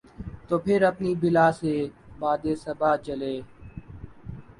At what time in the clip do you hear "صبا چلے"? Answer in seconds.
2.63-3.33